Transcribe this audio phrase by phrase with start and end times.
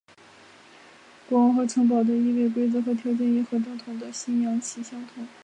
[1.29, 5.27] 国王和城堡的易位规则和条件也和正统的西洋棋相同。